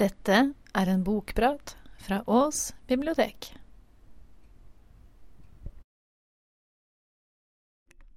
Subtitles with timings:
[0.00, 0.36] Dette
[0.80, 3.50] er en bokprat fra Ås bibliotek.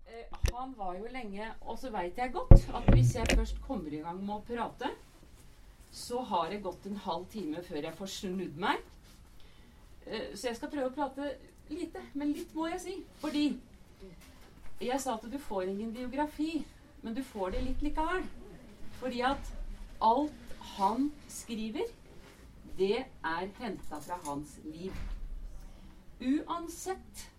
[0.08, 3.92] Eh, Han var jo lenge Og så veit jeg godt at hvis jeg først kommer
[3.92, 4.94] i gang med å prate,
[5.92, 8.80] så har det gått en halv time før jeg får snudd meg.
[10.08, 11.36] Eh, Så jeg skal prøve å prate
[11.70, 12.96] lite, men litt må jeg si.
[13.20, 13.60] Fordi
[14.80, 16.66] jeg sa at du får ingen biografi,
[17.02, 18.24] men du får det litt likevel.
[19.02, 19.52] Fordi at
[20.02, 20.43] alt
[20.78, 21.92] han skriver,
[22.78, 24.96] det er henta fra hans liv.
[26.24, 27.30] Uansett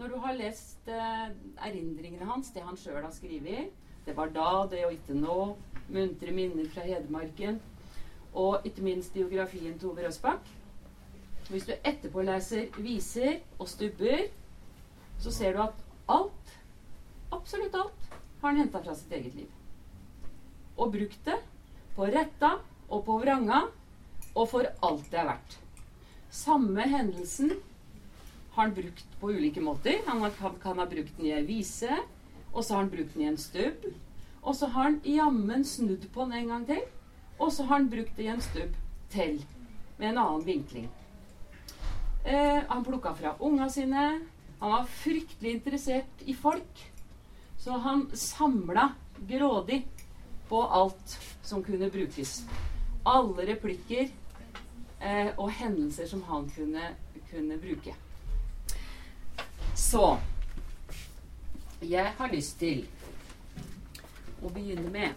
[0.00, 1.32] når du har lest eh,
[1.66, 3.72] erindringene hans, det han sjøl har skrevet
[4.06, 5.56] Det var da, det og ikke nå.
[5.90, 7.60] Muntre minner fra Hedmarken.
[8.32, 10.46] Og ikke minst biografien til Ove Røsbakk.
[11.50, 14.28] Hvis du etterpå leser viser og stubber,
[15.18, 16.52] så ser du at alt,
[17.32, 18.06] absolutt alt,
[18.40, 19.50] har han henta fra sitt eget liv.
[20.76, 21.40] Og brukt det
[22.00, 22.54] på retta
[22.88, 23.66] og på vranga,
[24.32, 25.56] og for alt det er verdt.
[26.32, 27.50] Samme hendelsen
[28.54, 29.98] har han brukt på ulike måter.
[30.06, 31.98] Han kan, ha brukt den i ei vise,
[32.54, 33.84] og så har han brukt den i en stubb.
[34.40, 36.80] Og så har han jammen snudd på den en gang til,
[37.36, 38.80] og så har han brukt det i en stubb
[39.12, 39.42] til,
[39.98, 40.88] med en annen vinkling.
[42.24, 44.06] Eh, han plukka fra unga sine.
[44.60, 46.86] Han var fryktelig interessert i folk.
[47.60, 48.92] Så han samla
[49.28, 49.84] grådig
[50.50, 52.42] på alt som kunne brukes.
[53.06, 54.08] Alle replikker
[55.00, 56.90] eh, og hendelser som han kunne,
[57.30, 57.94] kunne bruke.
[59.78, 60.18] Så
[61.82, 62.82] jeg har lyst til
[64.42, 65.14] å begynne med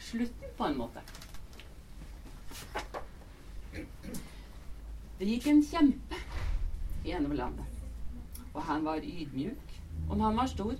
[0.00, 1.04] slutten, på en måte.
[5.20, 6.18] Det gikk en kjempe
[7.04, 7.80] gjennom landet,
[8.54, 10.76] og han var ydmjuk, om han var stor.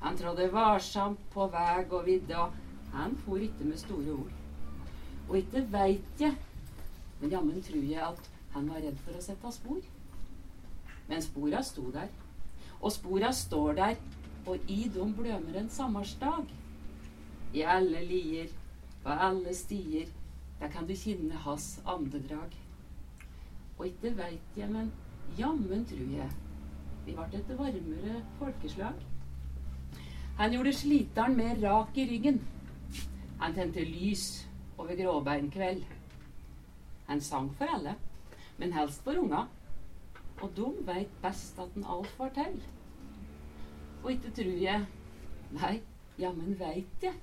[0.00, 4.32] Han trådde varsomt på vei og vidde, og han for ikke med store ord.
[5.28, 6.36] Og ikke veit jeg,
[7.20, 9.82] men jammen tror jeg at han var redd for å sette spor.
[11.08, 12.08] Men spora sto der.
[12.80, 14.00] Og spora står der,
[14.46, 16.50] og i dem blømmer en sommersdag.
[17.54, 18.50] I alle lier,
[19.04, 20.08] på alle stier,
[20.60, 22.54] der kan du kjenne hans andedrag.
[23.78, 24.92] Og ikke veit jeg, men
[25.38, 26.30] jammen tror jeg
[27.06, 28.98] vi ble et varmere folkeslag.
[30.38, 32.40] Han gjorde sliteren mer rak i ryggen.
[33.40, 34.46] Han tente lys
[34.78, 35.84] over gråbeinkveld.
[37.08, 37.94] Han sang for alle,
[38.58, 39.46] men helst for unga.
[40.40, 42.60] Og de veit best at en alt var til.
[44.02, 44.86] Og ikke tror jeg
[45.50, 45.80] Nei,
[46.18, 47.16] jammen veit jeg.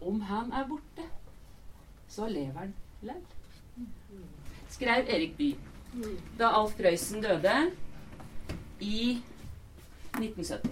[0.00, 1.04] Om han er borte,
[2.08, 2.72] så lever han
[3.04, 3.20] lell.
[4.72, 5.74] Skrev Erik Bye
[6.38, 7.52] da Alf Prøysen døde
[8.80, 9.20] i
[10.18, 10.70] 1970.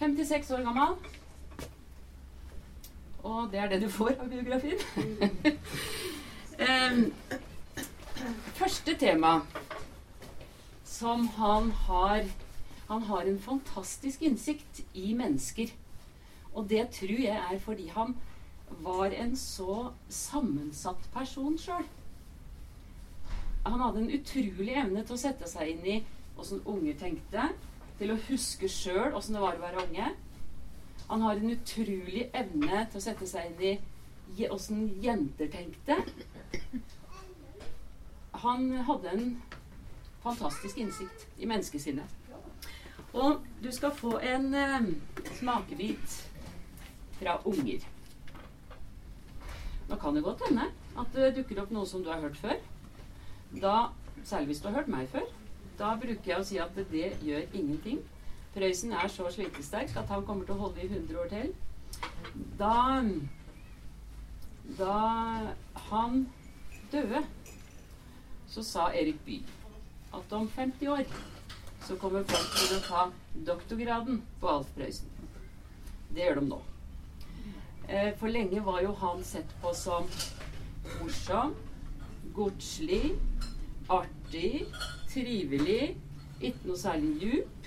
[0.00, 0.94] 56 år gammel.
[3.22, 4.80] Og det er det du får av biografien.
[6.60, 7.06] Em,
[8.58, 9.40] første tema
[10.84, 12.24] som han har
[12.90, 15.70] Han har en fantastisk innsikt i mennesker.
[16.52, 18.16] Og det tror jeg er fordi han
[18.82, 21.86] var en så sammensatt person sjøl.
[23.66, 25.96] Han hadde en utrolig evne til å sette seg inn i
[26.40, 27.46] åssen unge tenkte.
[28.00, 30.10] Til å huske sjøl åssen det var å være unge.
[31.10, 35.96] Han har en utrolig evne til å sette seg inn i åssen jenter tenkte.
[38.44, 39.24] Han hadde en
[40.22, 42.14] fantastisk innsikt i menneskesinnet.
[43.10, 44.86] Og du skal få en eh,
[45.40, 46.14] smakebit
[47.18, 47.82] fra unger.
[49.90, 52.54] Nå kan det godt hende at det dukker opp noe som du har hørt før.
[53.50, 53.74] Da,
[54.22, 55.26] særlig hvis du har hørt meg før,
[55.80, 57.98] da bruker jeg å si at det gjør ingenting.
[58.54, 61.52] Prøysen er så slitesterk at han kommer til å holde i 100 år til.
[62.58, 62.74] Da
[64.78, 65.54] Da
[65.90, 66.28] han
[66.92, 67.24] døde,
[68.50, 69.42] så sa Erik Bye
[70.14, 71.04] at om 50 år
[71.86, 73.04] så kommer folk til å ta
[73.46, 75.08] doktorgraden på Alf Prøysen.
[76.14, 76.60] Det gjør de nå.
[77.88, 80.06] Eh, For lenge var jo han sett på som
[81.00, 81.54] morsom,
[82.34, 83.14] godslig,
[83.90, 84.66] artig,
[85.10, 85.96] trivelig,
[86.40, 87.59] ikke noe særlig djup.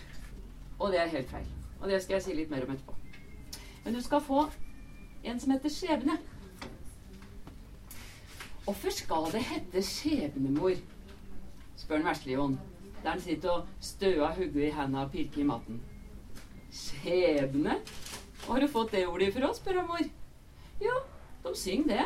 [0.84, 1.48] Og det er helt feil.
[1.80, 2.96] Og det skal jeg si litt mer om etterpå.
[3.86, 4.46] Men du skal få
[5.24, 6.18] en som heter Skjebne.
[8.64, 10.78] Hvorfor skal det hete skjebnemor?
[11.76, 12.54] spør den vesle Jon,
[13.04, 15.82] der han sitter og støer hodet i hendene og pirker i maten.
[16.72, 17.76] Skjebne?
[18.46, 19.52] Har du fått det ordet ifra?
[19.56, 20.06] spør han mor.
[20.84, 20.96] Ja,
[21.44, 22.06] de synger det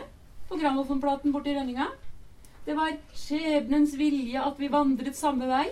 [0.50, 1.91] på grammofonplaten borti Rønninga.
[2.65, 5.68] Det var skjebnens vilje at vi vandret samme vei.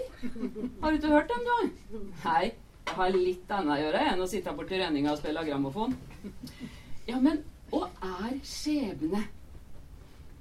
[0.83, 1.97] Har du ikke hørt dem, du?
[2.23, 2.53] Nei,
[2.93, 5.95] har litt annet å gjøre enn å sitte borti Rønninga og spille grammofon.
[7.05, 9.19] Ja, men hva er skjebne?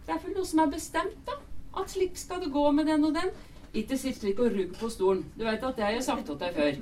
[0.07, 1.35] Det er vel noe som er bestemt, da.
[1.77, 3.29] At slik skal det gå med den og den.
[3.77, 5.27] Ikke sitt slik og rugg på stolen.
[5.37, 6.79] Du veit at det har jeg sagt til deg før.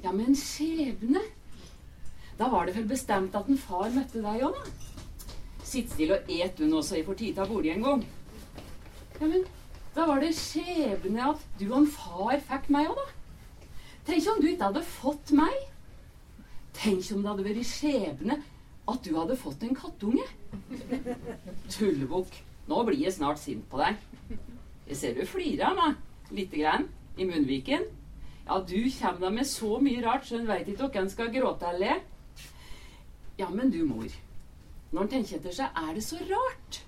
[0.00, 1.20] Ja, men skjebne
[2.40, 5.34] Da var det vel bestemt at en far møtte deg òg, da?
[5.60, 8.06] Sitt stille og et du nå, så jeg får tid til å bolig en gang.
[9.20, 9.44] Ja, men
[9.92, 13.19] da var det skjebne at du og en far fikk meg òg, da.
[14.10, 15.54] Tenk om du ikke hadde fått meg.
[16.74, 18.36] Tenk om det hadde vært skjebne
[18.90, 20.24] at du hadde fått en kattunge.
[21.70, 22.40] Tullebukk.
[22.66, 24.00] Nå blir jeg snart sint på deg.
[24.88, 26.00] Jeg ser du flirer av meg.
[26.34, 26.88] Lite grann.
[27.22, 27.86] I munnviken.
[28.48, 31.68] Ja, du kommer da med så mye rart, så en veit ikke hvem skal gråte
[31.70, 32.48] eller le.
[33.38, 34.08] Ja, men du, mor.
[34.90, 36.80] Når en tenker etter seg, er det så rart.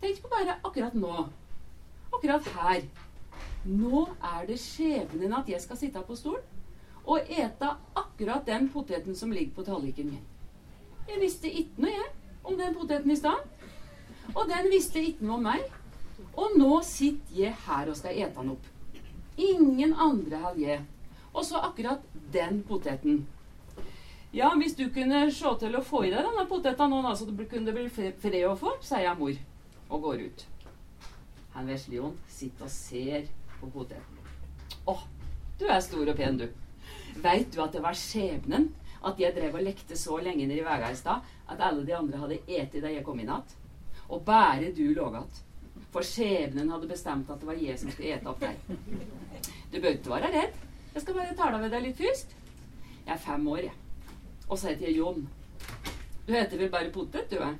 [0.00, 1.26] Tenk på bare akkurat nå.
[2.08, 2.88] Akkurat her.
[3.68, 6.49] Nå er det skjebnen at jeg skal sitte på stolen
[7.10, 10.26] og ete akkurat den poteten som ligger på tallerkenen min.
[11.08, 12.10] Jeg visste ikke noe, jeg,
[12.46, 13.40] om den poteten i stad.
[14.30, 15.64] Og den visste ikke noe om meg.
[16.38, 18.68] Og nå sitter jeg her og skal ete den opp.
[19.40, 20.84] Ingen andre har jeg.
[21.32, 23.24] Og så akkurat den poteten.
[24.32, 27.66] Ja, hvis du kunne se til å få i deg denne poteten nå, så kunne
[27.66, 29.34] det bli fred å få, sier mor
[29.90, 30.44] og går ut.
[31.56, 33.26] Han veslejon sitter og ser
[33.58, 34.20] på poteten.
[34.86, 34.94] Å,
[35.58, 36.46] du er stor og pen, du.
[37.16, 38.70] Veit du at det var skjebnen
[39.06, 41.96] at jeg drev og lekte så lenge nede i veien i stad at alle de
[41.96, 43.56] andre hadde eti da jeg kom i natt?
[44.10, 45.30] Og bare du lå igjen.
[45.90, 48.58] For skjebnen hadde bestemt at det var jeg som skulle ete opp deg.
[49.72, 50.58] Du bør ikke være redd.
[50.94, 52.34] Jeg skal bare tale med deg litt først.
[53.06, 53.74] Jeg er fem år, jeg.
[54.48, 55.26] Og så heter jeg Jon.
[56.26, 57.54] Du heter vel bare Potet, du er?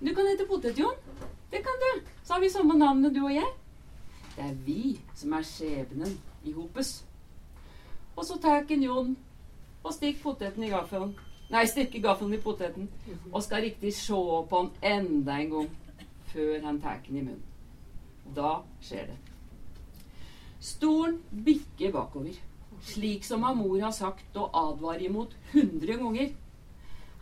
[0.00, 0.98] Du kan hete Potet, Jon.
[1.50, 1.90] Det kan du.
[2.22, 3.52] Så har vi samme navnet, du og jeg.
[4.36, 6.98] Det er vi som er skjebnen i hopes.
[8.16, 9.16] Og så tar en Jon
[9.84, 11.12] og stikker poteten i gaffelen.
[11.52, 12.88] Nei, stikker gaffelen i poteten
[13.30, 14.16] og skal riktig se
[14.50, 15.68] på den enda en gang
[16.32, 17.44] før han tar den i munnen.
[18.34, 19.18] Da skjer det.
[20.60, 22.34] Stolen bikker bakover,
[22.82, 26.32] slik som han mor har sagt og advarer imot hundre ganger.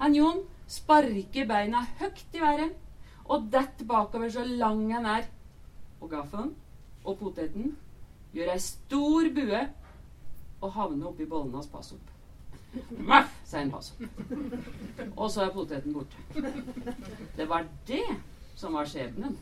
[0.00, 2.80] Han Jon sparker beina høyt i været
[3.24, 5.26] og detter bakover så lang han er.
[6.00, 6.54] Og gaffelen
[7.04, 7.74] og poteten
[8.34, 9.60] gjør ei stor bue
[10.64, 12.12] og havner oppi bollen hans passopp.
[12.98, 14.00] Maff, sier en passopp.
[15.14, 16.16] Og så er poteten borte.
[17.36, 18.06] Det var det
[18.56, 19.36] som var skjebnen.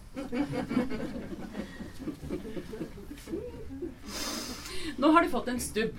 [4.98, 5.94] Nå har du fått en stubb.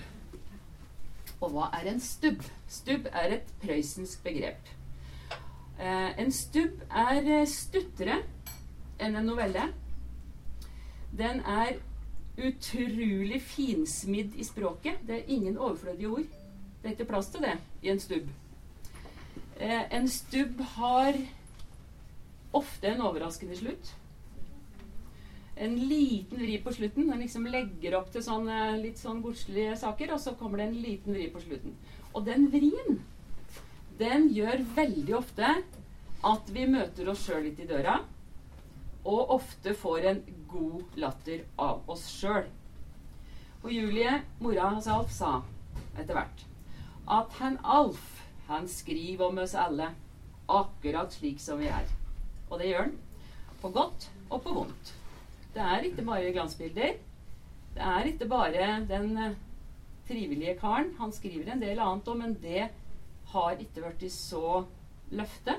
[1.40, 2.44] Og hva er en stubb?
[2.72, 4.70] Stubb er et prøysensk begrep.
[5.80, 8.20] Eh, en stubb er stuttere
[9.00, 9.70] enn en novelle.
[11.14, 11.80] Den er
[12.38, 15.04] utrolig finsmidd i språket.
[15.08, 16.30] Det er ingen overflødige ord.
[16.82, 18.30] Det er ikke plass til det i en stubb.
[19.60, 21.20] Eh, en stubb har
[22.54, 23.94] ofte en overraskende slutt.
[25.56, 27.10] En liten vri på slutten.
[27.10, 30.82] Den liksom legger opp til sånne, litt sånn godslige saker, og så kommer det en
[30.82, 31.78] liten vri på slutten.
[32.14, 33.00] Og den vrien,
[34.00, 35.54] den gjør veldig ofte
[36.24, 38.00] at vi møter oss sjøl litt i døra,
[39.04, 40.22] og ofte får en
[40.54, 42.48] god latter av oss sjøl.
[43.64, 45.40] Og Julie, mora hans Alf, sa
[45.98, 46.50] etter hvert
[47.06, 49.90] at han Alf, han skriver om oss alle
[50.52, 51.88] akkurat slik som vi er.
[52.50, 52.94] Og det gjør han.
[53.62, 54.94] På godt og på vondt.
[55.54, 56.96] Det er ikke bare glansbilder.
[57.74, 59.36] Det er ikke bare den
[60.08, 60.94] trivelige karen.
[61.00, 62.70] Han skriver en del annet òg, men det
[63.34, 64.64] har ikke blitt så
[65.14, 65.58] løfte.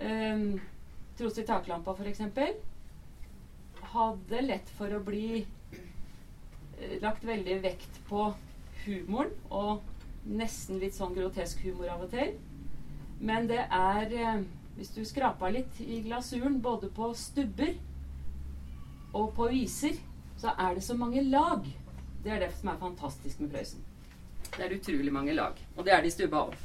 [0.00, 0.58] Um,
[1.14, 2.24] Tros i taklampa, f.eks
[3.94, 8.28] hadde lett for å bli eh, lagt veldig vekt på
[8.84, 9.82] humoren, og
[10.24, 12.34] nesten litt sånn grotesk humor av og til.
[13.24, 17.76] Men det er eh, Hvis du skraper litt i glasuren, både på stubber
[19.14, 20.00] og på viser,
[20.34, 21.62] så er det så mange lag.
[22.24, 23.84] Det er det som er fantastisk med Prøysen.
[24.56, 25.60] Det er utrolig mange lag.
[25.76, 26.56] Og det er det i stubba òg.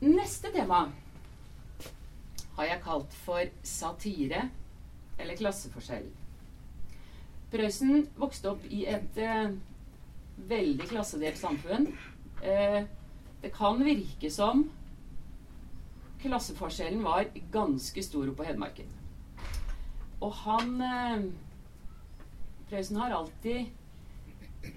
[0.00, 0.88] Neste tema
[2.60, 4.42] har jeg kalt for satire
[5.20, 6.08] eller klasseforskjell.
[7.50, 9.54] Prøysen vokste opp i et eh,
[10.50, 11.88] veldig klassedelt samfunn.
[12.44, 12.84] Eh,
[13.40, 14.66] det kan virke som
[16.20, 18.92] klasseforskjellen var ganske stor på Hedmarken.
[20.20, 21.30] Og han eh,
[22.70, 23.72] Prøysen har alltid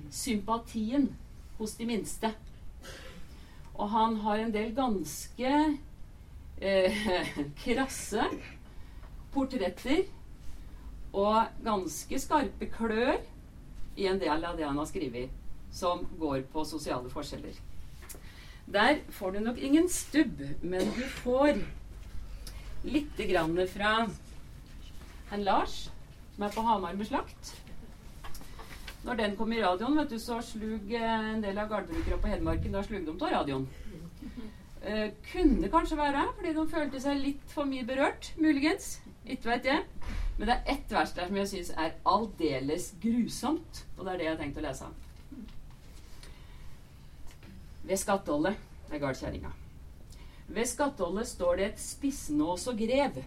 [0.10, 1.12] sympatien
[1.60, 2.32] hos de minste.
[3.76, 5.52] Og han har en del ganske
[6.64, 7.30] eh,
[7.64, 8.28] krasse
[9.34, 10.06] portretter
[11.14, 13.20] og ganske skarpe klør
[14.00, 15.30] i en del av det han har skrevet,
[15.74, 17.58] som går på sosiale forskjeller.
[18.74, 21.60] Der får du nok ingen stubb, men du får
[22.84, 24.08] lite grann fra
[25.30, 25.90] han Lars,
[26.36, 27.54] som er på Hamar med slakt.
[29.04, 32.30] Når den kom i radioen, vet du, så slug eh, en del av gårdbrukere på
[32.32, 33.66] Hedmarken da slug de av radioen.
[34.84, 38.34] Eh, kunne kanskje være fordi de følte seg litt for mye berørt.
[38.36, 38.98] Muligens.
[39.24, 39.86] Ikke vet jeg.
[40.38, 44.18] Men det er ett vers der som jeg syns er aldeles grusomt, og det er
[44.18, 44.90] det jeg har tenkt å lese.
[47.84, 49.54] Ved Skattollet er gardkjerringa.
[50.54, 53.22] Ved skatteholdet står det et spissnås og grev.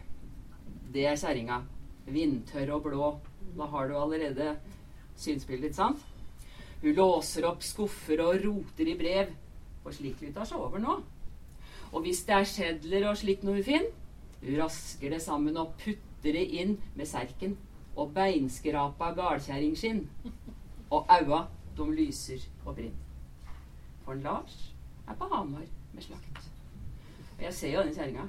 [0.93, 1.63] Det er kjerringa.
[2.07, 3.09] Vindtørr og blå.
[3.57, 4.53] Da har du allerede
[5.17, 6.05] synsbildet, ikke sant?
[6.83, 9.33] Hun låser opp skuffer og roter i brev.
[9.83, 11.01] For slik lytter seg over nå.
[11.97, 13.87] Og hvis det er sedler og slikt noe hun
[14.61, 17.57] rasker det sammen og putter det inn med serken.
[17.97, 20.03] Og beinskrapa gardkjerringskinn.
[20.93, 23.03] Og aua, de lyser og brenner.
[24.05, 24.75] For Lars
[25.09, 26.51] er på Hamar med slakt.
[27.39, 28.29] Og jeg ser jo denne kjerringa.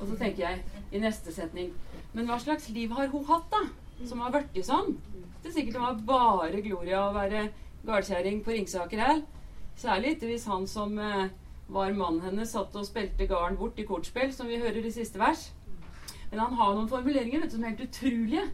[0.00, 1.70] Og så tenker jeg i neste setning
[2.12, 3.62] Men hva slags liv har hun hatt, da?
[4.08, 4.96] Som har blitt sånn?
[5.42, 7.46] Det er sikkert det var bare gloria å være
[7.86, 9.20] gardkjerring på Ringsaker her.
[9.78, 11.28] Særlig ikke hvis han som eh,
[11.68, 15.20] var mannen hennes, satt og spilte garden bort i kortspill, som vi hører i siste
[15.20, 15.50] vers.
[16.30, 18.46] Men han har noen formuleringer vet du, som er helt utrolige.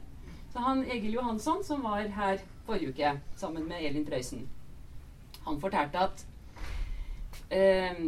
[0.53, 4.47] Så han Egil Johansson, som var her forrige uke sammen med Elin Prøysen,
[5.45, 6.25] han fortalte at
[7.53, 7.99] eh,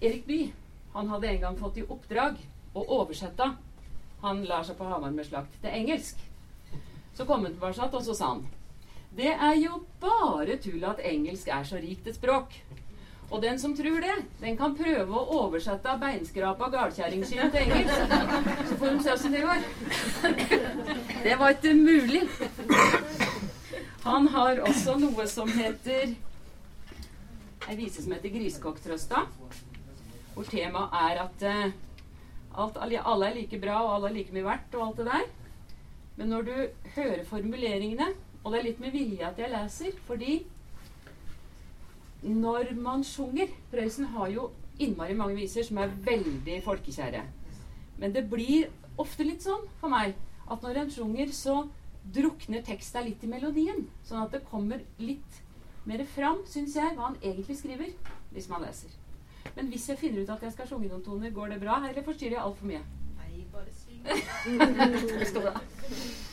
[0.00, 0.52] Erik Bye
[0.96, 2.38] han hadde en gang fått i oppdrag
[2.72, 3.50] å oversette
[4.22, 6.22] Han lar seg på Hamar med slakt til engelsk.
[7.12, 8.46] Så kom han tilbake og så sa han
[9.12, 12.56] Det er jo bare tull at engelsk er så rikt et språk.
[13.30, 18.12] Og den som tror det, den kan prøve å oversette beinskrapa galkjerringskinn' til engelsk.
[18.68, 19.64] Så får de se åssen det går.
[21.24, 22.22] Det var ikke mulig.
[24.06, 26.14] Han har også noe som heter
[27.66, 29.24] Ei vise som heter Grisekokktrøsta.
[30.36, 31.72] Hvor temaet er at uh,
[32.62, 35.24] alt, alle er like bra, og alle er like mye verdt, og alt det der.
[36.16, 36.54] Men når du
[36.94, 38.06] hører formuleringene
[38.44, 40.36] Og det er litt med vilje at jeg leser, fordi
[42.26, 44.50] når man sjunger Prøysen har jo
[44.82, 47.22] innmari mange viser som er veldig folkekjære.
[47.98, 48.68] Men det blir
[49.00, 50.14] ofte litt sånn for meg
[50.46, 51.56] at når en sjunger, så
[52.14, 53.86] drukner teksta litt i melodien.
[54.06, 55.40] Sånn at det kommer litt
[55.86, 57.90] mer fram, syns jeg, hva han egentlig skriver,
[58.34, 58.92] hvis man leser.
[59.56, 62.06] Men hvis jeg finner ut at jeg skal sjunge noen toner, går det bra, eller
[62.06, 62.84] forstyrrer jeg altfor mye?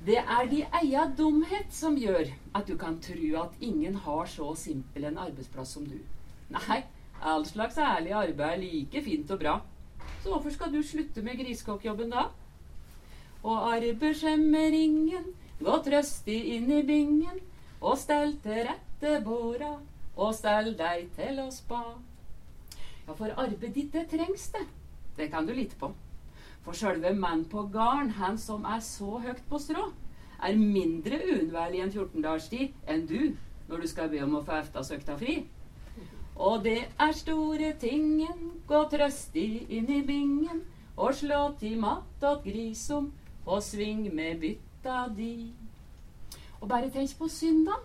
[0.00, 4.54] Det er de eia dumhet som gjør at du kan tru at ingen har så
[4.56, 5.98] simpel en arbeidsplass som du.
[6.54, 6.78] Nei,
[7.20, 9.58] all slags ærlig arbeid er like fint og bra.
[10.22, 12.30] Så hvorfor skal du slutte med griskokkjobben da?
[13.44, 15.30] Og arbeid skjemmer ingen,
[15.60, 17.40] gå trøstig inn i bingen,
[17.80, 19.74] og stell til rette båra,
[20.16, 21.84] og stell deg til å spa.
[23.06, 24.64] Ja, for arbeidet ditt, det trengs det.
[25.16, 25.92] Det kan du lite på.
[26.64, 29.86] For sjølve mannen på garn, han som er så høgt på strå,
[30.40, 33.32] er mindre uunnværlig en 14 dagers tid enn du
[33.70, 35.40] når du skal be om å få eftasøkta fri.
[36.40, 40.62] Og det er store tingen, gå trøstig inn i bingen,
[40.96, 43.10] og slå til mat åt grisom,
[43.46, 45.50] og sving med bytta di.
[46.60, 47.78] Og bare tenk på syndene.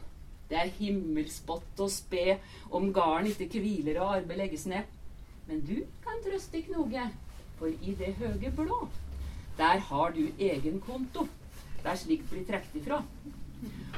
[0.49, 2.37] Det er himmelspott og spe
[2.69, 4.85] om garden ikke hviler og arbeid legges ned.
[5.47, 7.01] Men du kan trøste knoge
[7.59, 8.87] for i det høge blå,
[9.57, 11.27] der har du egen konto.
[11.83, 13.01] Der slikt blir trukket ifra.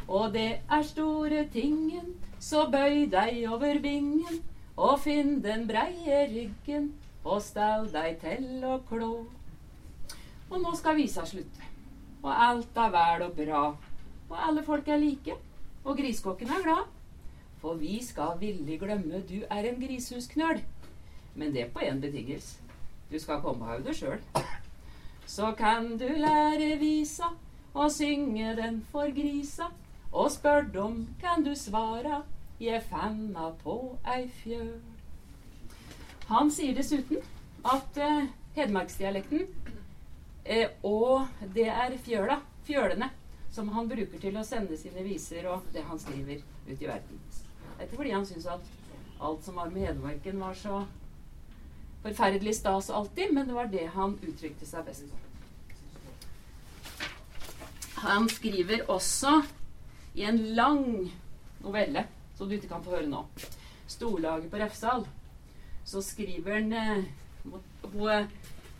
[0.08, 4.42] Og det er store tingen, så bøy deg over bingen,
[4.78, 6.92] og finn den breie ryggen,
[7.24, 9.14] og stell deg til å klå.
[10.48, 11.72] Og nå skal visa slutte,
[12.22, 13.64] og alt er vel og bra,
[14.30, 15.36] og alle folk er like,
[15.84, 16.86] og griskokken er glad.
[17.58, 20.62] For vi skal villig glemme du er en grishusknøl,
[21.36, 22.67] men det på én betingelse.
[23.10, 24.20] Du skal komme av det sjøl.
[25.28, 27.30] Så kan du lære visa
[27.74, 29.70] og synge den for grisa.
[30.12, 32.22] Og spør dem kan du svara,
[32.60, 34.78] je fanna på ei fjøl.
[36.28, 37.22] Han sier dessuten
[37.68, 39.46] at eh, hedmarksdialekten
[40.44, 43.10] eh, og det er fjøla, fjølene,
[43.52, 47.22] som han bruker til å sende sine viser og det han skriver ut i verden.
[47.78, 48.72] Dette fordi han syns at
[49.20, 50.82] alt som var med Hedmarken, var så
[52.04, 55.24] forferdelig stas alltid, men det var det han uttrykte seg best på.
[57.98, 59.42] Han skriver også
[60.14, 60.84] i en lang
[61.64, 62.06] novelle,
[62.38, 63.24] som du ikke kan få høre nå,
[63.88, 65.08] 'Storlaget på Refsal',
[65.86, 67.04] så skriver han eh,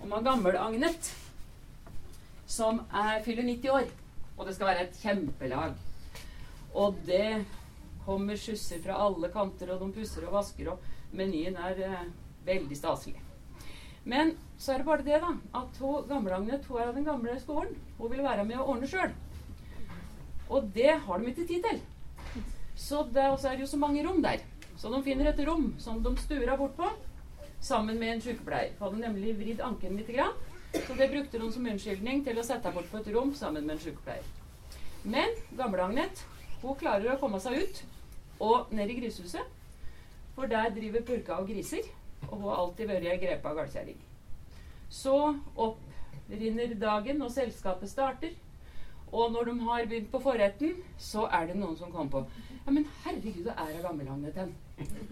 [0.02, 1.16] om han gammel Agnet
[2.48, 3.88] som er, fyller 90 år.
[4.38, 5.74] Og det skal være et kjempelag.
[6.78, 7.46] Og det
[8.06, 12.06] kommer skjusser fra alle kanter, og de pusser og vasker, og menyen er eh,
[12.48, 13.22] Veldig staselig.
[14.08, 17.40] Men så er det bare det, da, at hun, gamle hun er av den gamle
[17.42, 17.76] skolen.
[17.98, 19.12] Hun vil være med og ordne sjøl.
[20.50, 21.82] Og det har de ikke tid til.
[22.78, 24.40] Så det, er det jo så mange rom der.
[24.78, 26.90] Så de finner et rom som de stuer bort på,
[27.60, 28.78] sammen med en sykepleier.
[28.80, 30.14] Hadde nemlig vridd anken litt.
[30.14, 30.38] Grann,
[30.74, 33.76] så det brukte de som unnskyldning til å sette bort på et rom sammen med
[33.76, 34.26] en sykepleier.
[35.04, 36.24] Men gamle-Agnet
[36.62, 37.84] hun klarer å komme seg ut
[38.44, 39.56] og ned i grishuset.
[40.38, 41.86] For der driver purka og griser.
[42.28, 44.00] Og har alltid vært ei grepa gardkjerring.
[44.90, 45.16] Så
[45.56, 45.80] opp
[46.28, 48.36] rinner dagen, og selskapet starter.
[49.12, 52.26] Og når de har begynt på forretten, så er det noen som kommer på
[52.66, 54.50] Ja, men herregud, det er ei gammelagnet hen.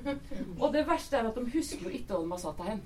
[0.61, 2.81] og det verste er at de husker jo ikke hvor de har satt hen.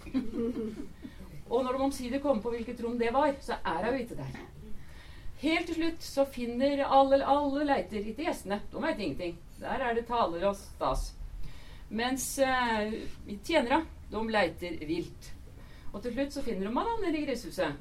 [1.50, 4.38] Og når de omsider kommer på hvilket rom det var, så er hun ikke der.
[5.39, 9.38] Helt til slutt så finner alle, alle leiter, ikke gjestene, de veit ingenting.
[9.59, 11.13] Der er det taler og stas.
[11.89, 12.93] Mens uh,
[13.48, 13.81] tjenere
[14.12, 15.34] de leiter vilt.
[15.94, 17.74] Og til slutt så finner de han nede i grishuset.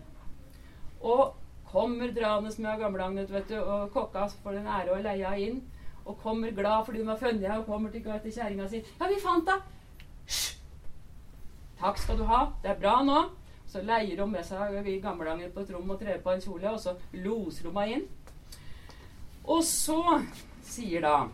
[1.00, 1.34] Og
[1.68, 5.60] kommer draende med gamleagnet, vet du, og kokka får den ære å leie inn.
[6.04, 8.80] Og kommer glad fordi de har funnet henne, og kommer til, til kjerringa si.
[9.00, 9.62] 'Ja, vi fant henne!'
[10.26, 10.56] 'Hysj!
[11.80, 12.46] Takk skal du ha.
[12.62, 13.28] Det er bra nå.'
[13.68, 16.70] Så leier de med seg vi gamleagnet på et rom og trer på en kjole,
[16.70, 18.06] og så loser de henne inn.
[19.44, 20.22] Og så
[20.64, 21.28] sier da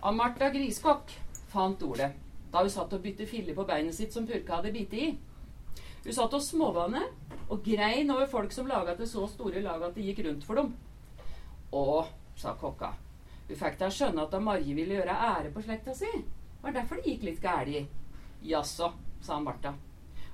[0.00, 1.12] av Martha Griskokk
[1.50, 2.12] fant ordet
[2.52, 5.08] da hun satt og bytte filler på beinet sitt som purka hadde bitt i.
[6.04, 9.98] Hun satt og småvannet og grein over folk som laga til så store lag at
[9.98, 10.70] det gikk rundt for dem.
[11.76, 12.06] Å,
[12.38, 12.94] sa kokka,
[13.50, 16.08] hun fikk å skjønne at da Marje ville gjøre ære på slekta si.
[16.62, 17.84] Var derfor det gikk litt gæli.
[18.48, 19.74] Jaså, sa Martha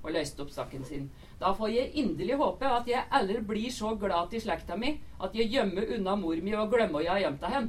[0.05, 1.09] og løste opp saken sin.
[1.41, 5.35] Da får jeg inderlig håpe at jeg aldri blir så glad til slekta mi at
[5.35, 7.67] jeg gjemmer unna mor mi og glemmer jeg har gjemt hen.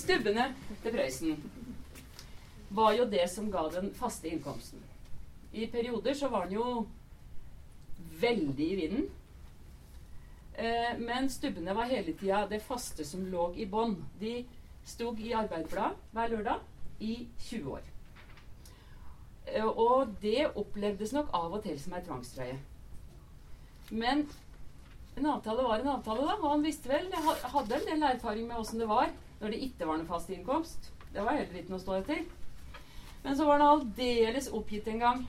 [0.00, 0.44] Stubbene
[0.82, 1.32] til Prøysen
[2.70, 4.78] var jo det som ga den faste innkomsten.
[5.52, 6.86] I perioder så var den jo
[8.20, 9.08] veldig i vinden.
[10.54, 13.96] Eh, men stubbene var hele tida det faste som lå i bånn.
[14.20, 14.44] De
[14.84, 16.60] sto i Arbeiderbladet hver lørdag
[17.00, 17.88] i 20 år.
[19.46, 22.58] Eh, og det opplevdes nok av og til som ei tvangstrøye.
[23.90, 24.26] Men
[25.18, 26.36] en avtale var en avtale, da.
[26.38, 29.62] Og han visste vel, jeg hadde en del erfaring med åssen det var når det
[29.66, 30.90] ikke var noe fast innkomst.
[31.10, 32.22] Det var heller ikke noe å stå etter.
[33.24, 35.24] Men så var han aldeles oppgitt en gang,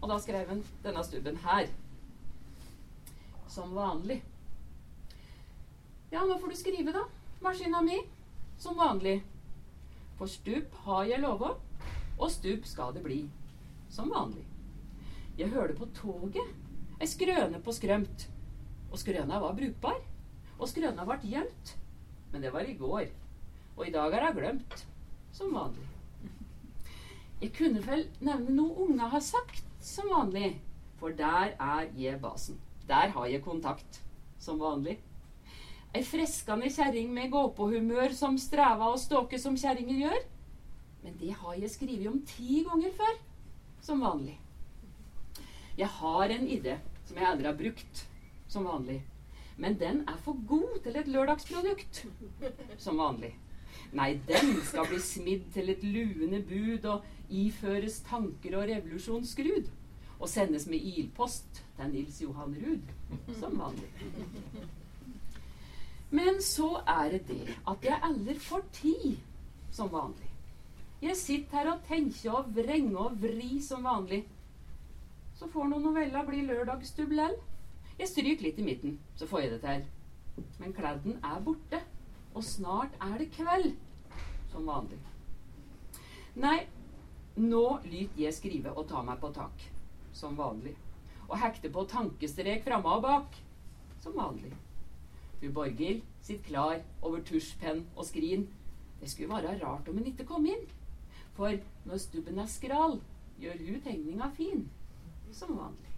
[0.00, 1.68] og da skrev han denne stubben her.
[3.52, 4.20] Som vanlig.
[6.12, 7.04] Ja, nå får du skrive, da.
[7.44, 7.98] Maskina mi
[8.58, 9.22] som vanlig.
[10.16, 11.54] For stup har jeg lova,
[12.16, 13.24] og stup skal det bli.
[13.92, 14.44] Som vanlig.
[15.38, 16.54] Jeg hørte på toget
[17.00, 18.28] ei skrøne på skrømt.
[18.90, 19.98] Og skrøna var brukbar.
[20.56, 21.74] Og skrøna ble gjemt.
[22.32, 23.10] Men det var i går.
[23.76, 24.86] Og i dag er hun glemt.
[25.32, 25.84] Som vanlig.
[27.42, 30.54] Jeg kunne vel nevne noe unga har sagt som vanlig.
[30.96, 32.56] For der er jeg basen.
[32.88, 34.00] Der har jeg kontakt.
[34.40, 34.96] Som vanlig.
[35.96, 40.18] Ei freskende kjerring med gåpåhumør som streva og ståke som kjerringer gjør.
[41.06, 43.14] Men det har jeg skrevet om ti ganger før.
[43.86, 44.34] Som vanlig.
[45.78, 48.04] Jeg har en idé som jeg aldri har brukt.
[48.52, 48.98] Som vanlig.
[49.56, 52.04] Men den er for god til et lørdagsprodukt.
[52.76, 53.32] Som vanlig.
[53.96, 59.70] Nei, den skal bli smidd til et luende bud og iføres tanker og revolusjonsskrud.
[60.20, 62.96] Og sendes med ilpost til Nils Johan Ruud.
[63.40, 63.88] Som vanlig.
[66.10, 69.16] Men så er det det at jeg aldri får tid
[69.74, 70.30] som vanlig.
[71.02, 74.22] Jeg sitter her og tenker og vrenger og vrir som vanlig.
[75.36, 77.12] Så får nå novella bli lørdagsstubb
[77.98, 79.84] Jeg stryker litt i midten, så får jeg det til.
[80.58, 81.80] Men kledden er borte,
[82.34, 83.74] og snart er det kveld.
[84.52, 84.98] Som vanlig.
[86.36, 86.66] Nei,
[87.36, 89.64] nå lyt jeg skrive og ta meg på tak.
[90.12, 90.76] Som vanlig.
[91.28, 93.36] Og hekte på tankestrek framme og bak.
[94.00, 94.52] Som vanlig.
[95.40, 98.46] Fru Borghild sitter klar over tusjpenn og skrin.
[99.00, 100.64] Det skulle være rart om hun ikke kom inn.
[101.36, 101.52] For
[101.84, 103.00] når stubben er skral,
[103.40, 104.70] gjør hun tegninga fin.
[105.32, 105.90] Som vanlig.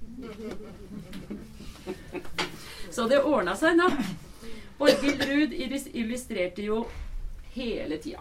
[2.90, 3.88] Så det ordna seg nå.
[4.80, 5.52] Borghild Ruud
[5.92, 6.86] illustrerte jo
[7.54, 8.20] hele tida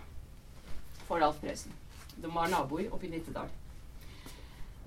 [1.07, 1.71] for Alf Prøysen.
[2.19, 3.47] De var naboer oppe i Nittedal.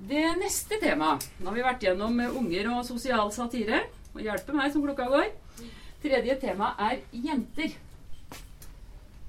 [0.03, 3.81] Det neste temaet Nå har vi vært gjennom unger og sosial satire.
[4.13, 5.29] Og hjelpe meg som klokka går.
[6.03, 7.77] Tredje tema er jenter.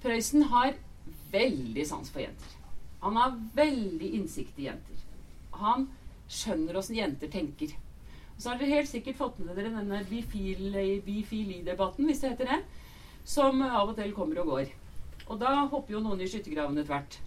[0.02, 0.74] Prøysen har
[1.34, 2.56] veldig sans for jenter.
[3.04, 5.04] Han har veldig innsikt i jenter.
[5.60, 5.86] Han
[6.32, 7.76] skjønner åssen jenter tenker.
[8.40, 12.62] Så har dere helt sikkert fått med dere denne bifili-debatten, hvis det heter det,
[13.24, 14.72] som av og til kommer og går.
[15.28, 17.20] Og da hopper jo noen i skyttergravene tvert.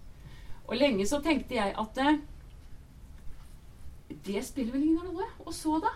[0.67, 2.19] Og lenge så tenkte jeg at eh,
[4.27, 5.31] det spiller vel ingen rolle.
[5.47, 5.95] Og så, da?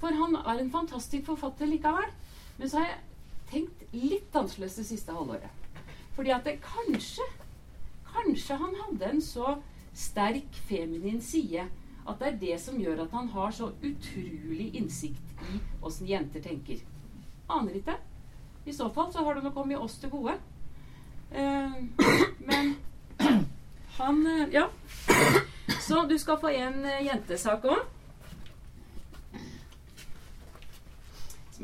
[0.00, 2.10] For han er en fantastisk forfatter likevel.
[2.58, 3.00] Men så har jeg
[3.50, 5.82] tenkt litt annerledes det siste halvåret.
[6.16, 7.26] Fordi at det kanskje
[8.08, 9.58] Kanskje han hadde en så
[9.92, 11.66] sterk feminin side
[12.08, 16.40] at det er det som gjør at han har så utrolig innsikt i åssen jenter
[16.42, 16.80] tenker.
[17.52, 17.98] Aner ikke.
[18.64, 20.38] I så fall så har det nå kommet oss til gode.
[21.32, 21.76] Uh,
[22.48, 22.74] men
[23.98, 24.66] han uh, Ja.
[25.80, 27.84] Så du skal få en uh, jentesak òg.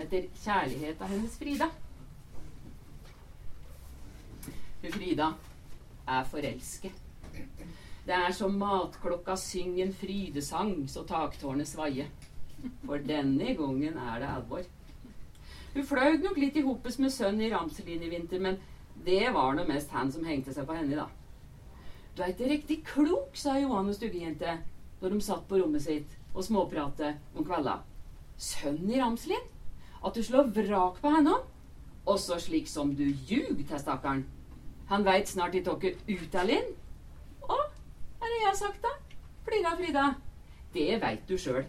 [0.04, 1.70] Heter 'Kjærlighet av hennes Frida'.
[4.82, 5.32] Hun Frida
[6.08, 6.92] er forelsket.
[8.06, 12.10] Det er som matklokka synger en frydesang så taktårnet svaier.
[12.84, 14.66] For denne gangen er det alvor.
[15.74, 18.60] Hun fløy nok litt i hopes med sønnen i Ramselin i vinter, men
[19.06, 21.08] det var nå mest han som hengte seg på henne, da.
[22.14, 24.58] Du er ikke riktig klok, sa Johan og stuggejente
[25.00, 27.80] når de satt på rommet sitt og småpratet om kvelda.
[28.38, 29.53] Sønnen i Ramselin?
[30.04, 31.38] At du slår vrak på henne?
[32.06, 34.26] Også slik som du ljug til stakkaren.
[34.90, 36.74] Han veit snart ikke tok ut av Linn.
[37.48, 37.56] Å,
[38.20, 38.92] er det jeg har sagt, da?
[39.46, 40.04] Flira, Frida.
[40.74, 41.64] Det veit du sjøl.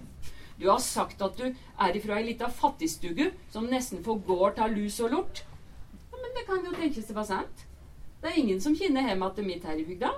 [0.60, 4.76] Du har sagt at du er ifra ei lita fattigstugu som nesten får gård av
[4.76, 5.44] lus og lort.
[6.12, 7.66] Ja, men det kan jo tenkes det var sant.
[8.22, 10.12] Det er ingen som kjenner hjemmet til mitt her i bygda.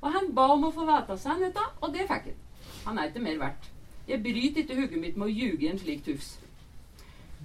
[0.00, 2.44] Og han ba om å få vite dette, og det fikk han.
[2.86, 3.72] Han er ikke mer verdt.
[4.08, 6.38] Jeg bryter ikke hodet mitt med å ljuge en slik tufs.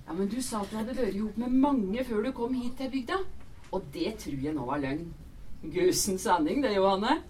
[0.06, 2.78] Ja, men du sa at du hadde vært ihop med mange før du kom hit
[2.78, 3.22] til bygda.
[3.74, 5.08] Og det tror jeg nå var løgn.
[5.74, 7.22] Gusen sanning, det, Johanne.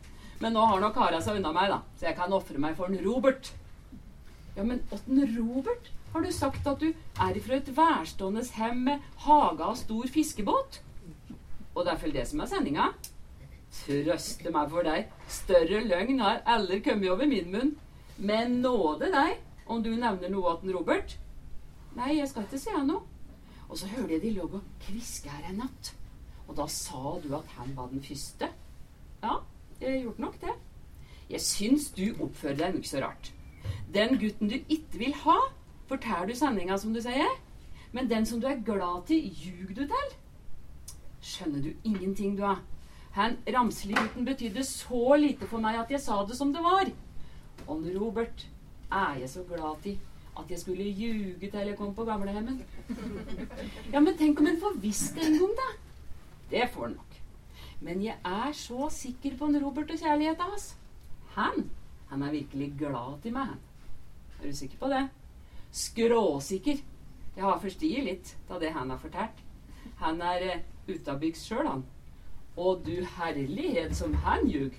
[0.42, 2.92] Men nå har nok kara seg unna meg, da, så jeg kan ofre meg for
[2.92, 3.54] en Robert.
[4.58, 5.92] Ja, men åtten Robert?
[6.12, 10.80] Har du sagt at du er fra et værstående hem med hage og stor fiskebåt?
[11.76, 12.86] Og det er vel det som er sendinga?
[13.76, 15.10] Trøste meg for deg.
[15.28, 17.74] Større løgn har aldri kommet over min munn.
[18.16, 21.18] Men nåde deg om du nevner noe åtten Robert.
[21.96, 23.04] Nei, jeg skal ikke si noe.
[23.66, 25.94] Og så hørte jeg de lå og kviska her en natt.
[26.46, 28.50] Og da sa du at han var den første.
[29.24, 29.40] Ja,
[29.82, 30.54] jeg gjort nok det.
[31.30, 33.32] Jeg syns du oppfører deg nokså rart.
[33.94, 35.40] Den gutten du ikke vil ha,
[35.90, 37.32] forteller du sendinga, som du sier.
[37.96, 40.16] Men den som du er glad til, ljug du til.
[41.26, 42.60] Skjønner du ingenting, du, da?
[43.16, 46.92] Han Ramsli-gutten betydde så lite for meg at jeg sa det som det var.
[47.72, 48.44] Og Robert
[48.92, 49.96] er jeg så glad til
[50.40, 52.64] at jeg skulle ljuge til jeg kom på gamlehjemmet.
[53.94, 55.70] Ja, men tenk om en får visst det en gang, da.
[56.52, 57.16] Det får han nok.
[57.86, 60.76] Men jeg er så sikker på en Robert og kjærligheten hans.
[61.36, 61.70] Han,
[62.10, 63.60] han er virkelig glad til meg, han.
[64.42, 65.08] Er du sikker på det?
[65.72, 66.84] Skråsikker.
[67.36, 69.44] Jeg har forstiet litt av det han har fortalt.
[70.00, 71.84] Han er uh, utabygds sjøl, han.
[72.56, 74.74] Og du herlighet som han ljug.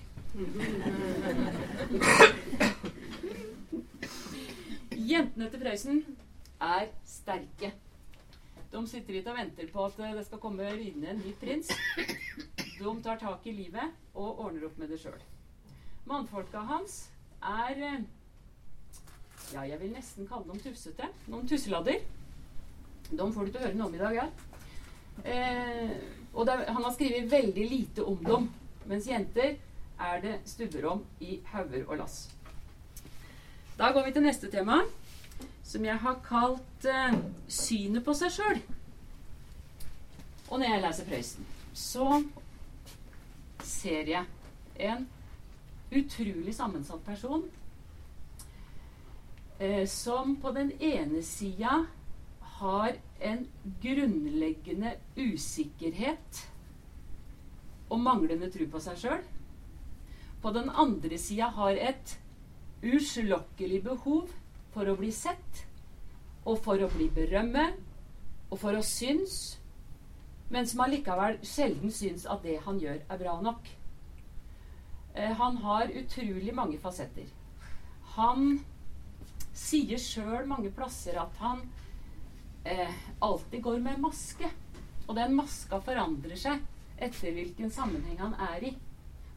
[5.07, 5.99] Jentene til Prøysen
[6.59, 7.69] er sterke.
[8.73, 11.69] De sitter ikke og venter på at det skal komme ridende en ny prins.
[12.77, 15.21] De tar tak i livet og ordner opp med det sjøl.
[16.09, 17.05] Mannfolka hans
[17.39, 18.03] er
[19.53, 21.07] Ja, jeg vil nesten kalle dem tufsete.
[21.31, 22.03] Noen tusseladder.
[23.07, 24.27] De får du til å høre noe om i dag, ja.
[25.23, 25.93] Eh,
[26.33, 28.49] og det, han har skrevet veldig lite om dem.
[28.91, 29.55] Mens jenter
[29.97, 32.25] er det stubber om i hauger og lass.
[33.77, 34.79] Da går vi til neste tema
[35.67, 38.63] som jeg har kalt uh, 'Synet på seg sjøl'.
[40.49, 41.45] Og når jeg leser Prøysen,
[41.77, 42.23] så
[43.61, 44.25] ser jeg
[44.89, 45.05] en
[45.93, 47.45] utrolig sammensatt person
[49.61, 51.83] uh, som på den ene sida
[52.57, 53.47] har en
[53.83, 56.47] grunnleggende usikkerhet
[57.93, 59.27] og manglende tro på seg sjøl.
[60.41, 62.17] På den andre sida har et
[62.83, 64.33] uslokkelig behov
[64.73, 65.63] for å bli sett,
[66.47, 67.79] og for å bli berømmet,
[68.51, 69.57] og for å synes,
[70.53, 73.67] men som allikevel sjelden syns at det han gjør, er bra nok.
[75.17, 77.27] Eh, han har utrolig mange fasetter.
[78.15, 78.59] Han
[79.57, 81.65] sier sjøl mange plasser at han
[82.63, 84.49] eh, alltid går med maske.
[85.07, 86.63] Og den maska forandrer seg
[86.97, 88.73] etter hvilken sammenheng han er i.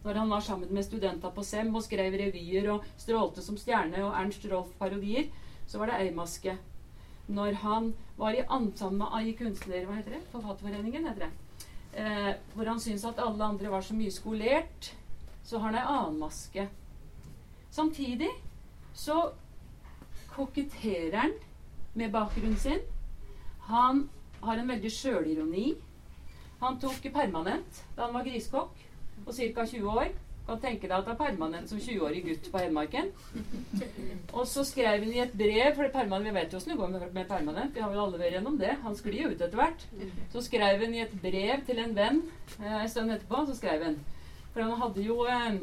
[0.03, 4.01] Når han var sammen med studenter på SEM og skrev revyer og strålte som stjerne
[4.07, 5.29] og Ernst Rolf-parodier,
[5.69, 6.57] så var det ei maske.
[7.29, 8.45] Når han var i
[8.77, 9.85] sammen med AI kunstner...
[9.87, 10.23] Hva heter det?
[10.33, 11.33] Forfatterforeningen, heter det.
[12.01, 14.95] Eh, hvor han syntes at alle andre var så mye skolert,
[15.45, 16.69] så har han ei annen maske.
[17.71, 18.31] Samtidig
[18.95, 19.31] så
[20.35, 21.37] koketterer han
[21.95, 22.81] med bakgrunnen sin.
[23.69, 24.09] Han
[24.41, 25.75] har en veldig sjølironi.
[26.61, 28.89] Han tok permanent da han var griskokk
[29.26, 29.66] og ca.
[29.66, 30.11] 20 år.
[30.46, 33.11] Kan tenke deg at det er permanent som 20-årig gutt på Hedmarken.
[34.33, 37.12] Og så skrev han i et brev for permanent, Vi vet jo åssen det går
[37.12, 37.74] med, permanent.
[37.74, 38.72] Vi har vel alle vært gjennom det.
[38.83, 39.87] Han sklir jo ut etter hvert.
[40.33, 42.22] Så skrev han i et brev til en venn
[42.59, 43.44] eh, en stund etterpå.
[43.46, 43.98] så skrev han,
[44.52, 45.62] For han hadde jo eh,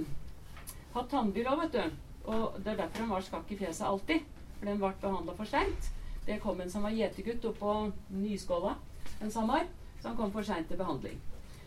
[0.96, 2.02] hatt tannbil òg, vet du.
[2.28, 4.24] Og det er derfor han var skakk i fjeset alltid.
[4.60, 5.92] For den ble behandla for seint.
[6.28, 8.76] Det kom en som var gjetergutt oppå Nyskåla
[9.22, 9.68] en sommer.
[10.00, 11.20] Så han kom for seint til behandling.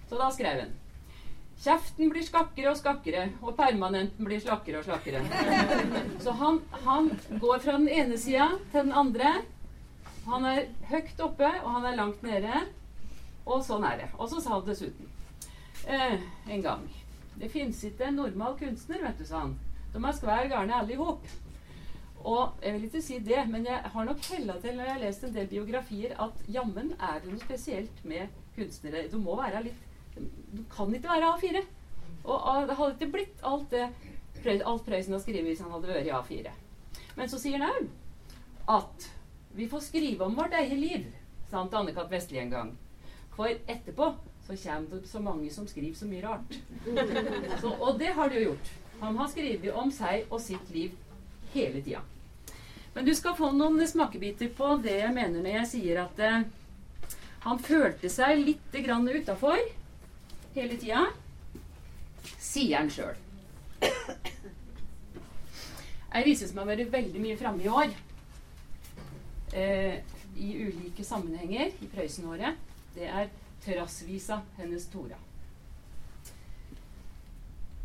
[0.09, 0.73] Så da skrev han
[1.61, 5.21] Kjeften blir skakkere og skakkere, og permanenten blir slakkere og slakkere.
[6.25, 7.11] Så han, han
[7.43, 9.35] går fra den ene sida til den andre.
[10.25, 12.63] Han er høyt oppe, og han er langt nede.
[13.45, 14.09] Og sånn er det.
[14.17, 15.09] Og så sa han dessuten
[15.89, 16.21] eh,
[16.53, 16.83] en gang
[17.41, 19.55] Det fins ikke en normal kunstner, vet du, sa han.
[19.93, 21.29] De er skvær gærne alle i hop.
[22.21, 25.05] Og jeg vil ikke si det, men jeg har nok hella til når jeg har
[25.05, 29.07] lest en del biografier, at jammen er det noe spesielt med kunstnere.
[29.13, 31.63] Du må være litt Du kan ikke være A4.
[32.25, 33.89] Og det hadde ikke blitt alt det
[34.41, 36.53] alt Prøysen har skrevet hvis han hadde vært i A4.
[37.17, 37.89] Men så sier han
[38.71, 39.09] at
[39.57, 41.09] vi får skrive om vårt eget liv,
[41.51, 42.11] sa han til Anne-Kat.
[42.13, 42.71] Vestli en gang.
[43.35, 44.13] For etterpå
[44.47, 46.57] så kommer det så mange som skriver så mye rart.
[47.61, 48.71] Så, og det har de jo gjort.
[49.01, 50.97] Han har skrevet om seg og sitt liv
[51.55, 52.01] hele tida.
[52.95, 56.49] Men du skal få noen smakebiter på det jeg mener når jeg sier at eh,
[57.45, 59.61] han følte seg litt utafor
[60.55, 61.07] hele tida,
[62.39, 63.19] sier han sjøl.
[66.11, 67.93] Jeg viser som har vært veldig mye framme i år,
[69.55, 70.01] eh,
[70.37, 72.59] i ulike sammenhenger i Prøysen-året,
[72.97, 73.31] det er
[73.63, 75.19] terrassvisa hennes Tora.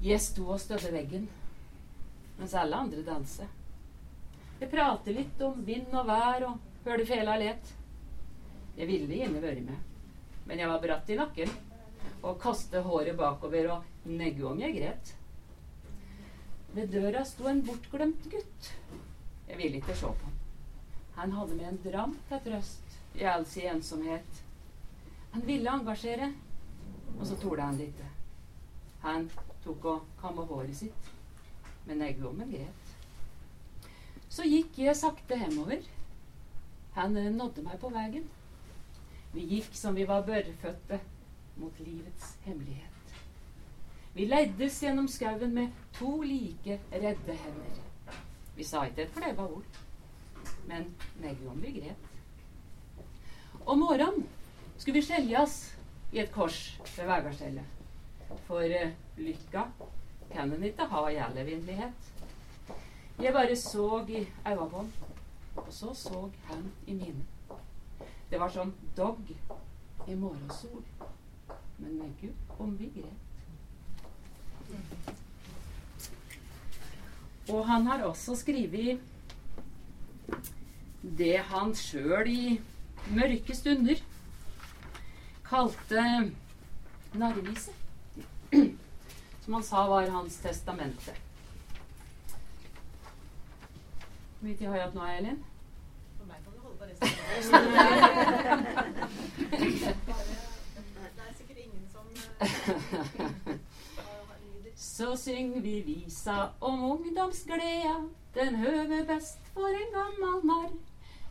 [0.01, 1.29] Jeg sto og stødde veggen
[2.39, 3.47] mens alle andre danser.
[4.59, 7.71] Jeg prater litt om vind og vær og hører fela let.
[8.75, 9.77] Jeg ville gjerne vært med,
[10.47, 11.53] men jeg var bratt i nakken
[12.25, 15.13] og kastet håret bakover og negge om jeg gret.
[16.75, 18.71] Ved døra sto en bortglemt gutt.
[19.47, 20.39] Jeg ville ikke se på han.
[21.15, 24.41] Han hadde med en dram til trøst i all sin ensomhet.
[25.31, 26.33] Han ville engasjere,
[27.19, 28.09] og så torde han det ikke.
[29.05, 29.29] Han
[29.63, 31.15] tok og kamma håret sitt
[31.85, 32.93] men eggommen gret.
[34.29, 35.83] Så gikk jeg sakte hjemover.
[36.95, 38.25] Han nådde meg på veien.
[39.35, 40.99] Vi gikk som vi var børrefødte
[41.55, 42.91] mot livets hemmelighet.
[44.15, 47.81] Vi leddes gjennom skauen med to like redde hender.
[48.55, 49.79] Vi sa ikke et kleva ord,
[50.67, 50.87] men
[51.19, 52.11] vi gret.
[53.65, 54.27] Om morgenen
[54.77, 55.57] skulle vi skjeljas
[56.13, 57.65] i et kors ved Vegarstellet.
[58.47, 59.65] For uh, lykka
[60.31, 62.11] kan en ikke ha i all evinnelighet.
[63.19, 64.93] Jeg bare så i øynene på han,
[65.55, 67.25] og så så han i mine.
[68.31, 69.29] Det var sånn dogg
[70.07, 70.83] i morgensol,
[71.77, 73.19] men med Gud om vi gret.
[77.49, 78.99] Og han har også skrevet
[81.17, 82.61] det han sjøl i
[83.13, 84.01] mørke stunder
[85.45, 86.31] kalte
[87.13, 87.71] narrevise
[89.45, 91.13] som han sa var hans testamente.
[94.39, 95.43] Hvor mye tid har jeg hatt nå, Elin?
[96.17, 97.07] For meg kan du holde på resten
[99.85, 99.95] av
[104.75, 110.73] Så syng vi visa om ungdomsgleda, den høver best for en gammal narr.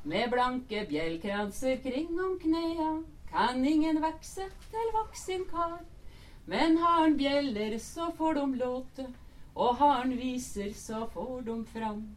[0.05, 5.81] Med blanke bjellkranser kring om knea, kan ingen vekse til voksen kar.
[6.47, 9.07] Men har han bjeller, så får de låte,
[9.55, 12.17] og har han viser, så får de fram.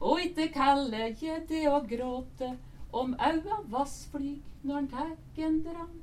[0.00, 2.56] Og ikke kalle jeg det å gråte
[2.92, 6.01] om aua vassflyg når han tek en dram.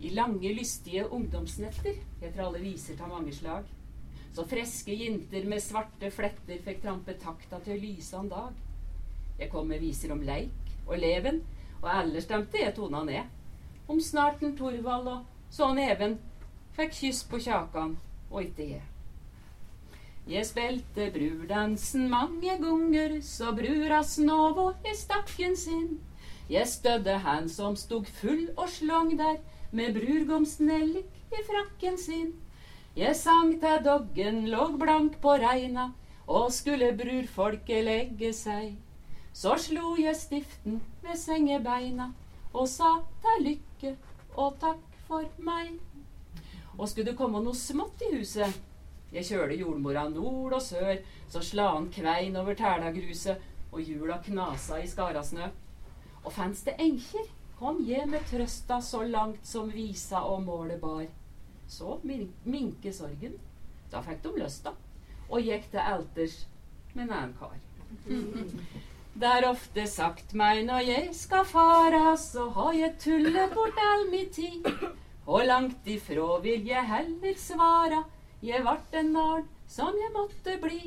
[0.00, 3.64] I lange, lystige ungdomsnetter, etter alle viser ta mange slag,
[4.36, 8.58] så freske jenter med svarte fletter fikk trampe takta til lysende dag.
[9.38, 11.40] Jeg kom med viser om leik og leven,
[11.80, 13.32] og alle stemte jeg tona ned.
[13.88, 16.18] Om snarten Torvald og sånn even
[16.76, 17.96] fikk kyss på kjakan,
[18.28, 18.84] og ikke jeg.
[20.26, 26.00] Jeg spilte brurdansen mange ganger, så brura snåva i stakken sin.
[26.50, 29.38] Jeg stødde han som stod full og slong der,
[29.76, 32.32] med brurgomsnellik i frakken sin.
[32.96, 35.90] Jeg sang til doggen låg blank på reina,
[36.26, 38.72] og skulle brurfolket legge seg.
[39.36, 42.08] Så slo jeg stiften ved sengebeina
[42.54, 43.92] og sa til lykke
[44.32, 45.74] og takk for meg.
[46.78, 48.56] Og skulle det komme noe smått i huset
[49.12, 50.96] Jeg kjøler jordmora nord og sør,
[51.28, 53.38] så sla han kvein over tælagruset,
[53.72, 55.46] og hjula knasa i skarasnø.
[56.24, 61.06] Og fanns det enkjer, kom hjem med trøsta så langt som visa og målet bar.
[61.68, 63.38] Så minke sorgen.
[63.90, 64.74] Da fikk de lysta,
[65.30, 66.42] og gikk til alters
[66.94, 67.56] med en annen kar.
[69.16, 74.04] Det er ofte sagt meg når jeg skal fara, så har jeg tullet bort all
[74.10, 74.66] mi tid.
[75.24, 78.02] Og langt ifrå vil jeg heller svara,
[78.44, 80.82] jeg vart en narn som jeg måtte bli.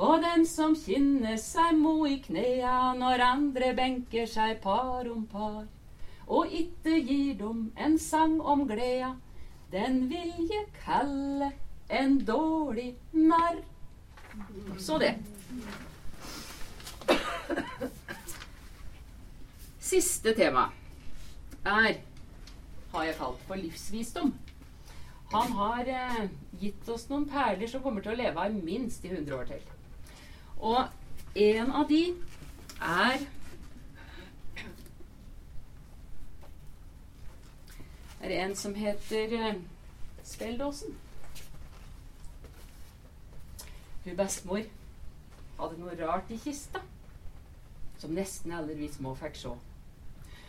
[0.00, 5.66] Og den som kinner seg mo i knea når andre benker seg par om par,
[6.30, 9.14] og itte gir dem en sang om gleda,
[9.72, 11.50] den vil jeg kalle
[11.90, 13.58] en dårlig narr.
[14.78, 15.16] Så det.
[19.90, 20.68] Siste tema
[21.66, 21.98] er
[22.92, 24.32] har jeg kalt for livsvisdom.
[25.30, 26.22] Han har eh,
[26.58, 29.60] gitt oss noen perler som kommer til å leve av minst i 100 år til.
[30.58, 30.80] Og
[31.38, 32.00] en av de
[32.82, 33.26] er
[38.20, 39.60] er en som heter
[40.24, 40.96] Speldåsen.
[44.04, 44.64] Hun bestemor
[45.60, 46.82] hadde noe rart i kista
[48.00, 49.52] som nesten alle vi små fikk se.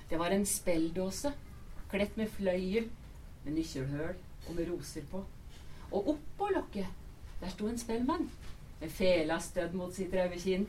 [0.10, 1.34] Det var en speldåse
[1.92, 2.88] kledt med fløyel,
[3.44, 4.16] med nøkkelhull
[4.48, 5.24] og med roser på.
[5.92, 6.88] Og oppå lokket
[7.42, 8.30] der sto en spellmann
[8.80, 10.68] med fela stødd mot sitt røde kinn.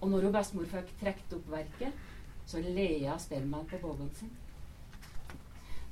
[0.00, 2.00] Og når hun bestemor fikk trukket opp verket,
[2.46, 4.32] så lea spellmannen på bågen sin.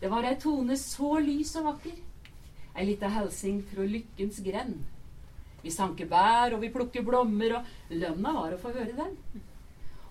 [0.02, 1.98] Det var ei tone så lys og vakker,
[2.74, 4.80] ei lita helsing fra lykkens grend.
[5.62, 9.12] Vi sanker bær, og vi plukker blommer, og lønna var å få høre den.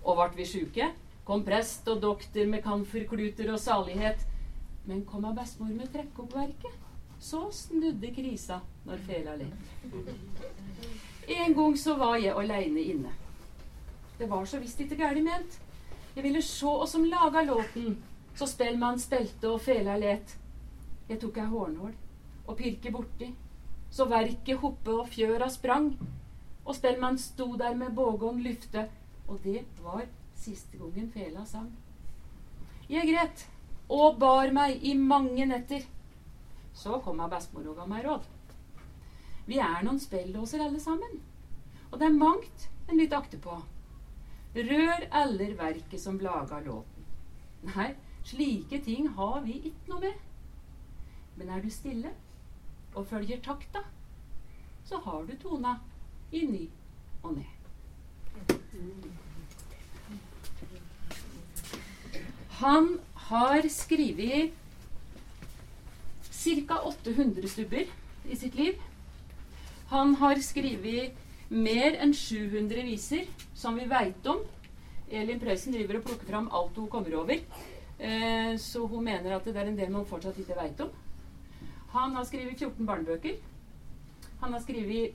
[0.06, 0.86] Og vart vi sjuke,
[1.28, 4.24] kom prest og doktor med kamferkluter og salighet.
[4.88, 6.78] Men kom av bestemor med trekkoppverket,
[7.20, 10.46] så snudde krisa når fela litt.
[11.36, 13.12] En gang så var jeg aleine inne.
[14.16, 15.60] Det var så visst ikke gæli ment.
[16.16, 18.00] Jeg ville sjå oss som laga låten,
[18.36, 20.38] så spellmann spelte og fela let.
[21.10, 21.94] Jeg tok ei hårnål
[22.48, 23.30] og pirke borti,
[23.92, 25.92] så verket hoppe og fjøra sprang.
[26.66, 28.88] Og spellmann sto der med bågon lyfte,
[29.28, 30.06] og det var
[30.38, 31.72] siste gangen fela sang.
[32.90, 33.48] Jeg gret
[33.92, 35.84] og bar meg i mange netter.
[36.74, 38.24] Så kom bestemor og ga meg råd.
[39.48, 41.20] Vi er noen spelldåser alle sammen.
[41.92, 43.58] Og det er mangt en litt akter på.
[44.56, 47.06] Rør eller verket som laga låten.
[47.68, 47.92] Nei,
[48.26, 50.14] slike ting har vi ikke noe med.
[51.38, 52.12] Men er du stille
[52.96, 53.84] og følger takta,
[54.86, 55.78] så har du tona
[56.32, 56.66] i ny
[57.24, 57.50] og ned.
[62.62, 63.00] Han
[63.32, 64.52] har skrevet
[66.42, 66.78] ca.
[66.84, 67.86] 800 stubber
[68.30, 68.78] i sitt liv.
[69.92, 71.18] Han har skrevet
[71.50, 74.44] mer enn 700 viser som vi veit om.
[75.12, 77.42] Elin Prøysen driver og plukker fram alt hun kommer over.
[78.02, 80.90] Eh, så hun mener at det er en del man fortsatt ikke veit om.
[81.94, 83.36] Han har skrevet 14 barnebøker.
[84.42, 85.14] Han har skrevet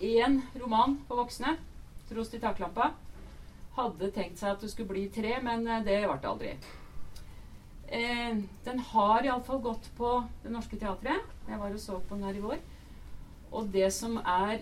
[0.00, 1.56] én roman for voksne,
[2.10, 2.90] 'Trost i taklampa'.
[3.76, 6.52] Hadde tenkt seg at det skulle bli tre, men eh, det ble det aldri.
[7.86, 11.24] Eh, den har iallfall gått på Det Norske Teatret.
[11.48, 12.60] Jeg var og så på den her i vår.
[13.52, 14.60] Og det som er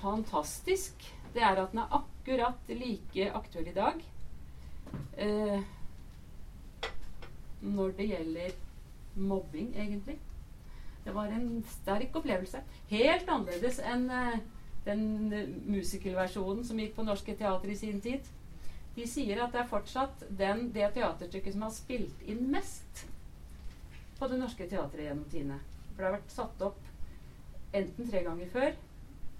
[0.00, 4.04] fantastisk, det er at den er akkurat like aktuell i dag.
[5.18, 5.60] Eh,
[7.66, 8.56] når det gjelder
[9.16, 10.18] mobbing, egentlig.
[11.04, 12.60] Det var en sterk opplevelse.
[12.90, 14.38] Helt annerledes enn eh,
[14.86, 15.04] den
[15.66, 18.26] musikalversjonen som gikk på Norske Teater i sin tid.
[18.96, 23.04] De sier at det er fortsatt den, det teaterstykket som har spilt inn mest
[24.16, 25.58] på Det Norske Teatret gjennom tidene.
[25.90, 28.72] For det har vært satt opp enten tre ganger før.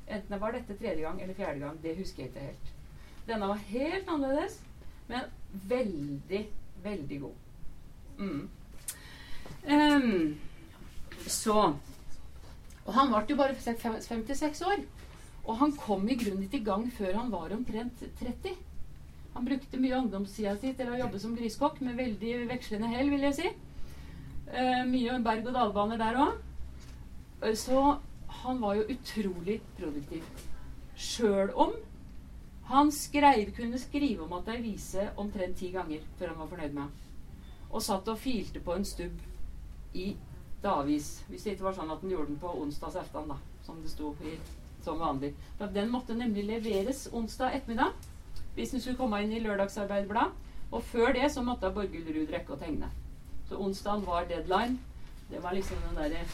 [0.06, 1.78] Enten det var dette tredje gang eller fjerde gang.
[1.82, 2.72] Det husker jeg ikke helt.
[3.26, 4.60] Denne var helt annerledes,
[5.08, 5.32] men
[5.72, 6.42] veldig,
[6.84, 7.45] veldig god.
[8.18, 8.48] Mm.
[9.66, 10.38] Um,
[11.26, 11.74] så
[12.86, 14.84] Og han ble jo bare 56 år.
[15.46, 18.54] Og han kom i grunnen ikke i gang før han var omtrent 30.
[19.36, 23.26] Han brukte mye ungdomstida si til å jobbe som griskokk, med veldig vekslende hell, vil
[23.28, 23.50] jeg si.
[24.46, 26.38] Uh, mye berg-og-dal-bane der òg.
[27.42, 27.82] Uh, så
[28.42, 30.24] han var jo utrolig produktiv.
[30.96, 31.74] Sjøl om
[32.70, 36.72] han skrev, kunne skrive om at ei vise omtrent ti ganger før han var fornøyd
[36.72, 37.05] med henne.
[37.76, 39.18] Og satt og filte på en stubb
[39.96, 40.14] i
[40.62, 41.10] davis.
[41.28, 43.92] Hvis det ikke var sånn at han gjorde den på onsdags aften, da, som det
[43.92, 44.36] sto i,
[44.84, 45.34] som vanlig.
[45.58, 47.92] For den måtte nemlig leveres onsdag ettermiddag
[48.56, 50.32] hvis den skulle komme inn i Lørdagsarbeiderblad.
[50.72, 52.88] Og før det så måtte Borghild rekke å tegne.
[53.48, 54.78] Så onsdagen var deadline.
[55.28, 56.24] Det var liksom den derre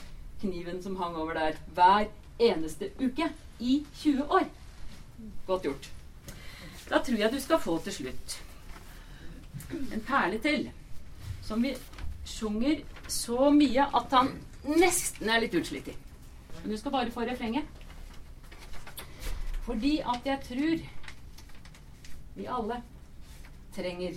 [0.40, 2.06] kniven som hang over der hver
[2.38, 3.28] eneste uke
[3.58, 4.46] i 20 år.
[5.46, 5.90] Godt gjort.
[6.88, 8.38] Da tror jeg du skal få til slutt
[9.72, 10.70] en perle til.
[11.52, 11.76] Som vi
[12.24, 12.78] sjunger
[13.12, 14.30] så mye at han
[14.64, 15.94] nesten er litt utslitt i.
[16.62, 17.66] Men du skal bare få refrenget.
[19.66, 20.84] Fordi at jeg tror
[22.38, 22.78] vi alle
[23.76, 24.16] trenger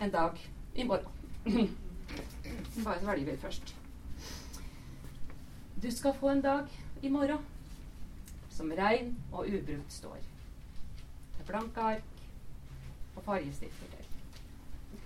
[0.00, 0.38] en dag
[0.74, 1.10] i morgen.
[2.84, 3.74] Bare svelger først.
[5.82, 6.70] Du skal få en dag
[7.02, 7.42] i morgen
[8.50, 10.22] som rein og ubrukt står.
[11.38, 12.24] Med blanke ark
[13.16, 14.04] og fargestifter til.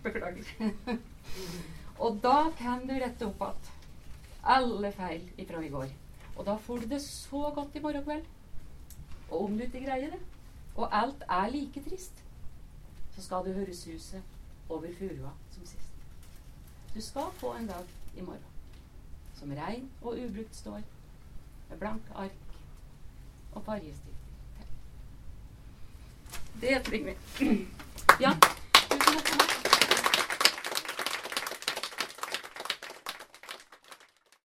[0.03, 1.01] Beklager.
[1.99, 3.73] og da kan du rette opp igjen
[4.45, 5.89] alle feil ifra i går.
[6.37, 8.25] Og da får du det så godt i morgen kveld.
[9.31, 10.21] Og om du ikke greier det,
[10.77, 12.25] og alt er like trist,
[13.15, 14.23] så skal du høre suset
[14.69, 15.93] over furua som sist.
[16.95, 18.51] Du skal få en dag i morgen
[19.35, 20.83] som rein og ubrukt står,
[21.71, 22.31] med blanke ark
[23.53, 24.11] og fargestifter.
[26.61, 27.67] Det trenger vi.
[28.21, 28.31] Ja.